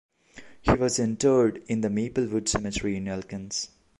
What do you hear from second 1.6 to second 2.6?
in the Maplewood